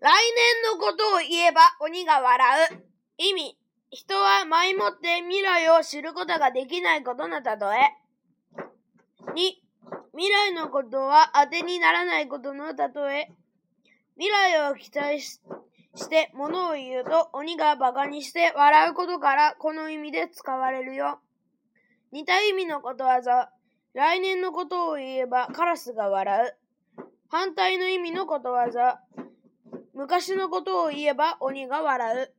[0.00, 2.84] 来年のことを言えば鬼が笑う。
[3.18, 3.58] 意味。
[3.90, 7.56] 人は前もって未来を知ることができないことの例え。
[9.34, 9.66] 2、
[10.12, 13.32] 未来のことは当てにならないことの例え。
[14.16, 15.40] 未来を期待し
[15.94, 21.20] して物を言うと鬼が馬鹿にして笑うことからこの意味で使われるよ。
[22.12, 23.50] 似た意味のことわざ。
[23.94, 26.56] 来年のことを言えばカラスが笑う。
[27.28, 29.00] 反対の意味のことわざ。
[29.96, 32.36] 昔のことを言えば鬼が笑う。